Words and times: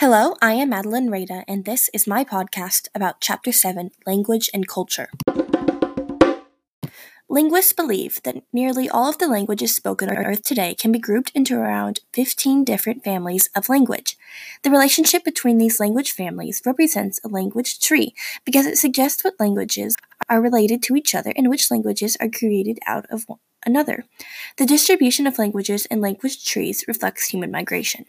Hello, 0.00 0.34
I 0.40 0.54
am 0.54 0.70
Madeline 0.70 1.10
Rada, 1.10 1.44
and 1.46 1.66
this 1.66 1.90
is 1.92 2.06
my 2.06 2.24
podcast 2.24 2.88
about 2.94 3.20
Chapter 3.20 3.52
7 3.52 3.90
Language 4.06 4.48
and 4.54 4.66
Culture. 4.66 5.10
Linguists 7.28 7.74
believe 7.74 8.22
that 8.22 8.42
nearly 8.50 8.88
all 8.88 9.10
of 9.10 9.18
the 9.18 9.28
languages 9.28 9.76
spoken 9.76 10.08
on 10.08 10.16
Earth 10.16 10.42
today 10.42 10.74
can 10.74 10.90
be 10.90 10.98
grouped 10.98 11.32
into 11.34 11.54
around 11.54 12.00
15 12.14 12.64
different 12.64 13.04
families 13.04 13.50
of 13.54 13.68
language. 13.68 14.16
The 14.62 14.70
relationship 14.70 15.22
between 15.22 15.58
these 15.58 15.78
language 15.78 16.12
families 16.12 16.62
represents 16.64 17.20
a 17.22 17.28
language 17.28 17.78
tree 17.78 18.14
because 18.46 18.64
it 18.64 18.78
suggests 18.78 19.22
what 19.22 19.38
languages 19.38 19.96
are 20.30 20.40
related 20.40 20.82
to 20.84 20.96
each 20.96 21.14
other 21.14 21.34
and 21.36 21.50
which 21.50 21.70
languages 21.70 22.16
are 22.22 22.30
created 22.30 22.78
out 22.86 23.04
of 23.10 23.26
another. 23.66 24.06
The 24.56 24.64
distribution 24.64 25.26
of 25.26 25.38
languages 25.38 25.84
in 25.84 26.00
language 26.00 26.42
trees 26.42 26.86
reflects 26.88 27.28
human 27.28 27.50
migration. 27.50 28.06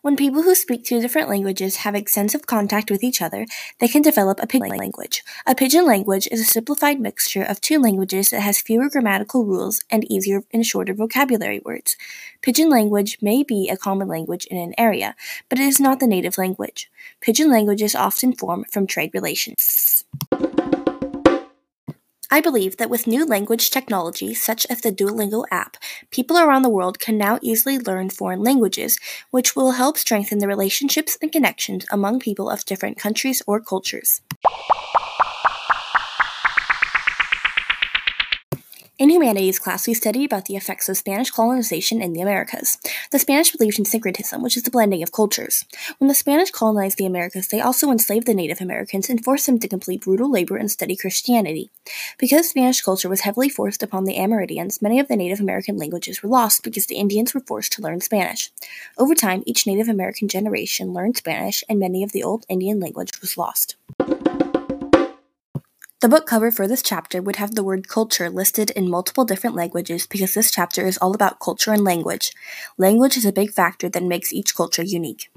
When 0.00 0.16
people 0.16 0.42
who 0.42 0.54
speak 0.54 0.84
two 0.84 1.00
different 1.00 1.28
languages 1.28 1.78
have 1.78 1.96
extensive 1.96 2.46
contact 2.46 2.88
with 2.88 3.02
each 3.02 3.20
other, 3.20 3.46
they 3.80 3.88
can 3.88 4.00
develop 4.00 4.38
a 4.40 4.46
pidgin 4.46 4.76
language. 4.76 5.24
A 5.44 5.56
pidgin 5.56 5.84
language 5.86 6.28
is 6.30 6.40
a 6.40 6.44
simplified 6.44 7.00
mixture 7.00 7.42
of 7.42 7.60
two 7.60 7.80
languages 7.80 8.30
that 8.30 8.40
has 8.42 8.60
fewer 8.60 8.88
grammatical 8.88 9.44
rules 9.44 9.80
and 9.90 10.10
easier 10.10 10.42
and 10.52 10.64
shorter 10.64 10.94
vocabulary 10.94 11.60
words. 11.64 11.96
Pidgin 12.42 12.70
language 12.70 13.18
may 13.20 13.42
be 13.42 13.68
a 13.68 13.76
common 13.76 14.06
language 14.06 14.46
in 14.46 14.56
an 14.56 14.72
area, 14.78 15.16
but 15.48 15.58
it 15.58 15.66
is 15.66 15.80
not 15.80 15.98
the 15.98 16.06
native 16.06 16.38
language. 16.38 16.88
Pidgin 17.20 17.50
languages 17.50 17.96
often 17.96 18.32
form 18.32 18.64
from 18.70 18.86
trade 18.86 19.10
relations. 19.12 20.04
I 22.30 22.42
believe 22.42 22.76
that 22.76 22.90
with 22.90 23.06
new 23.06 23.24
language 23.24 23.70
technology, 23.70 24.34
such 24.34 24.66
as 24.66 24.82
the 24.82 24.92
Duolingo 24.92 25.44
app, 25.50 25.78
people 26.10 26.36
around 26.36 26.60
the 26.60 26.68
world 26.68 26.98
can 26.98 27.16
now 27.16 27.38
easily 27.40 27.78
learn 27.78 28.10
foreign 28.10 28.42
languages, 28.42 28.98
which 29.30 29.56
will 29.56 29.72
help 29.72 29.96
strengthen 29.96 30.38
the 30.38 30.46
relationships 30.46 31.16
and 31.22 31.32
connections 31.32 31.86
among 31.90 32.20
people 32.20 32.50
of 32.50 32.66
different 32.66 32.98
countries 32.98 33.40
or 33.46 33.60
cultures. 33.60 34.20
In 38.98 39.10
humanities 39.10 39.60
class, 39.60 39.86
we 39.86 39.94
studied 39.94 40.24
about 40.24 40.46
the 40.46 40.56
effects 40.56 40.88
of 40.88 40.96
Spanish 40.96 41.30
colonization 41.30 42.02
in 42.02 42.14
the 42.14 42.20
Americas. 42.20 42.78
The 43.12 43.20
Spanish 43.20 43.52
believed 43.52 43.78
in 43.78 43.84
syncretism, 43.84 44.42
which 44.42 44.56
is 44.56 44.64
the 44.64 44.72
blending 44.72 45.04
of 45.04 45.12
cultures. 45.12 45.64
When 45.98 46.08
the 46.08 46.16
Spanish 46.16 46.50
colonized 46.50 46.98
the 46.98 47.06
Americas, 47.06 47.46
they 47.46 47.60
also 47.60 47.92
enslaved 47.92 48.26
the 48.26 48.34
Native 48.34 48.60
Americans 48.60 49.08
and 49.08 49.22
forced 49.22 49.46
them 49.46 49.60
to 49.60 49.68
complete 49.68 50.00
brutal 50.00 50.28
labor 50.28 50.56
and 50.56 50.68
study 50.68 50.96
Christianity. 50.96 51.70
Because 52.18 52.48
Spanish 52.48 52.80
culture 52.80 53.08
was 53.08 53.20
heavily 53.20 53.48
forced 53.48 53.84
upon 53.84 54.02
the 54.02 54.16
Amerindians, 54.16 54.82
many 54.82 54.98
of 54.98 55.06
the 55.06 55.16
Native 55.16 55.38
American 55.38 55.76
languages 55.76 56.20
were 56.20 56.28
lost 56.28 56.64
because 56.64 56.86
the 56.86 56.96
Indians 56.96 57.34
were 57.34 57.40
forced 57.40 57.70
to 57.74 57.82
learn 57.82 58.00
Spanish. 58.00 58.50
Over 58.98 59.14
time, 59.14 59.44
each 59.46 59.64
Native 59.64 59.88
American 59.88 60.26
generation 60.26 60.92
learned 60.92 61.16
Spanish, 61.16 61.62
and 61.68 61.78
many 61.78 62.02
of 62.02 62.10
the 62.10 62.24
old 62.24 62.44
Indian 62.48 62.80
language 62.80 63.20
was 63.20 63.38
lost. 63.38 63.76
The 66.00 66.08
book 66.08 66.26
cover 66.26 66.52
for 66.52 66.68
this 66.68 66.80
chapter 66.80 67.20
would 67.20 67.36
have 67.36 67.56
the 67.56 67.64
word 67.64 67.88
culture 67.88 68.30
listed 68.30 68.70
in 68.70 68.88
multiple 68.88 69.24
different 69.24 69.56
languages 69.56 70.06
because 70.06 70.32
this 70.32 70.52
chapter 70.52 70.86
is 70.86 70.96
all 70.98 71.12
about 71.12 71.40
culture 71.40 71.72
and 71.72 71.82
language. 71.82 72.30
Language 72.76 73.16
is 73.16 73.26
a 73.26 73.32
big 73.32 73.50
factor 73.50 73.88
that 73.88 74.04
makes 74.04 74.32
each 74.32 74.54
culture 74.54 74.84
unique. 74.84 75.28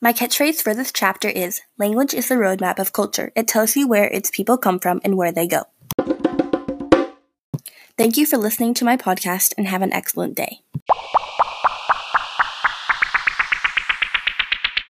My 0.00 0.14
catchphrase 0.14 0.62
for 0.62 0.74
this 0.74 0.90
chapter 0.90 1.28
is 1.28 1.60
Language 1.76 2.14
is 2.14 2.28
the 2.28 2.36
roadmap 2.36 2.78
of 2.78 2.94
culture. 2.94 3.30
It 3.36 3.46
tells 3.46 3.76
you 3.76 3.86
where 3.86 4.08
its 4.08 4.30
people 4.30 4.56
come 4.56 4.78
from 4.78 5.02
and 5.04 5.18
where 5.18 5.32
they 5.32 5.46
go. 5.46 5.64
Thank 7.98 8.16
you 8.16 8.24
for 8.24 8.38
listening 8.38 8.72
to 8.74 8.86
my 8.86 8.96
podcast 8.96 9.52
and 9.58 9.68
have 9.68 9.82
an 9.82 9.92
excellent 9.92 10.34
day. 10.34 10.63